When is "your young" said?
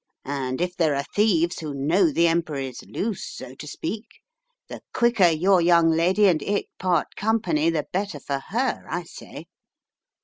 5.27-5.91